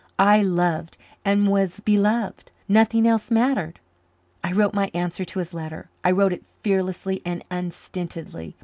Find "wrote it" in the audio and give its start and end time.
6.09-6.43